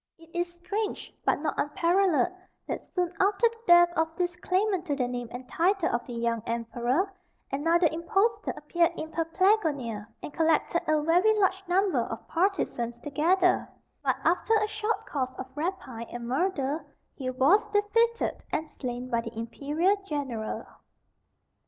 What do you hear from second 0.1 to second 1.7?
It is strange, but not